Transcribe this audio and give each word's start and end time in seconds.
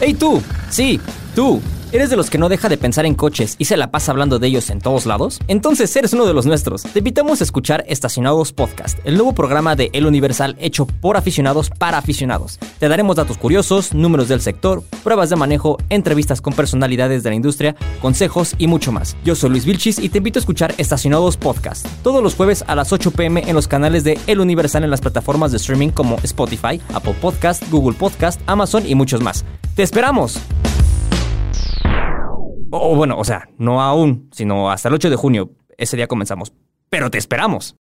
¡Hey 0.00 0.14
tú! 0.14 0.40
Sí, 0.70 0.98
tú. 1.34 1.60
¿Eres 1.92 2.08
de 2.08 2.16
los 2.16 2.30
que 2.30 2.38
no 2.38 2.48
deja 2.48 2.68
de 2.68 2.78
pensar 2.78 3.04
en 3.04 3.16
coches 3.16 3.56
y 3.58 3.64
se 3.64 3.76
la 3.76 3.90
pasa 3.90 4.12
hablando 4.12 4.38
de 4.38 4.46
ellos 4.46 4.70
en 4.70 4.80
todos 4.80 5.06
lados? 5.06 5.40
Entonces 5.48 5.94
eres 5.96 6.12
uno 6.12 6.24
de 6.24 6.32
los 6.32 6.46
nuestros. 6.46 6.84
Te 6.84 7.00
invitamos 7.00 7.40
a 7.40 7.44
escuchar 7.44 7.84
Estacionados 7.88 8.52
Podcast, 8.52 9.00
el 9.02 9.14
nuevo 9.14 9.32
programa 9.32 9.74
de 9.74 9.90
El 9.92 10.06
Universal 10.06 10.54
hecho 10.60 10.86
por 10.86 11.16
aficionados 11.16 11.68
para 11.68 11.98
aficionados. 11.98 12.60
Te 12.78 12.88
daremos 12.88 13.16
datos 13.16 13.38
curiosos, 13.38 13.92
números 13.92 14.28
del 14.28 14.40
sector, 14.40 14.84
pruebas 15.02 15.30
de 15.30 15.36
manejo, 15.36 15.78
entrevistas 15.88 16.40
con 16.40 16.52
personalidades 16.52 17.24
de 17.24 17.30
la 17.30 17.34
industria, 17.34 17.74
consejos 18.00 18.54
y 18.56 18.68
mucho 18.68 18.92
más. 18.92 19.16
Yo 19.24 19.34
soy 19.34 19.50
Luis 19.50 19.64
Vilchis 19.64 19.98
y 19.98 20.10
te 20.10 20.18
invito 20.18 20.38
a 20.38 20.42
escuchar 20.42 20.72
Estacionados 20.78 21.36
Podcast 21.36 21.84
todos 22.04 22.22
los 22.22 22.36
jueves 22.36 22.62
a 22.68 22.76
las 22.76 22.92
8 22.92 23.10
pm 23.10 23.42
en 23.48 23.56
los 23.56 23.66
canales 23.66 24.04
de 24.04 24.16
El 24.28 24.38
Universal 24.38 24.84
en 24.84 24.90
las 24.90 25.00
plataformas 25.00 25.50
de 25.50 25.56
streaming 25.56 25.88
como 25.88 26.18
Spotify, 26.22 26.80
Apple 26.94 27.16
Podcast, 27.20 27.68
Google 27.68 27.98
Podcast, 27.98 28.40
Amazon 28.46 28.84
y 28.86 28.94
muchos 28.94 29.22
más. 29.22 29.44
¡Te 29.74 29.82
esperamos! 29.82 30.38
O 32.70 32.94
bueno, 32.94 33.18
o 33.18 33.24
sea, 33.24 33.48
no 33.58 33.82
aún, 33.82 34.28
sino 34.32 34.70
hasta 34.70 34.88
el 34.88 34.94
8 34.94 35.10
de 35.10 35.16
junio. 35.16 35.50
Ese 35.76 35.96
día 35.96 36.06
comenzamos. 36.06 36.52
Pero 36.88 37.10
te 37.10 37.18
esperamos. 37.18 37.76